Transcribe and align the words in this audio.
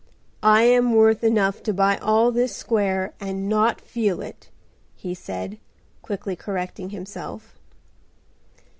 "I 0.41 0.63
am 0.63 0.95
worth 0.95 1.23
enough 1.23 1.61
to 1.61 1.73
buy 1.75 1.97
all 1.97 2.31
this 2.31 2.55
square 2.55 3.13
and 3.19 3.47
not 3.47 3.79
feel 3.79 4.19
it," 4.19 4.49
he 4.95 5.13
said, 5.13 5.59
quickly 6.01 6.35
correcting 6.35 6.89
himself. 6.89 7.59